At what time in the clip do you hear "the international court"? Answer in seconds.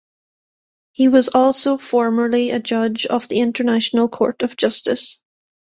3.27-4.41